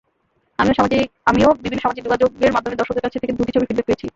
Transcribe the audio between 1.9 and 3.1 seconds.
যোগাযোগের মাধ্যমে দর্শকদের